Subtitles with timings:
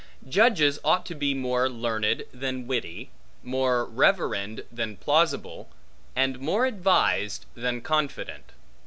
[0.27, 3.11] Judges ought to be more learned, than witty,
[3.43, 5.69] more reverend, than plausible,
[6.15, 8.51] and more advised, than confident.